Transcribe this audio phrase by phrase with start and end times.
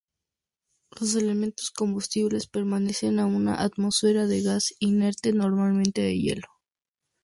[0.99, 6.49] Los elementos combustibles permanecen en una atmósfera de gas inerte, normalmente de helio.